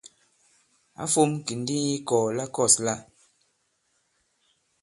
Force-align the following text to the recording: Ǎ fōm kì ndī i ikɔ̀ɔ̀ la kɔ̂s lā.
Ǎ 1.01 1.03
fōm 1.13 1.31
kì 1.45 1.53
ndī 1.59 1.77
i 1.87 1.91
ikɔ̀ɔ̀ 1.97 2.25
la 2.37 2.45
kɔ̂s 2.55 2.73
lā. 2.85 2.95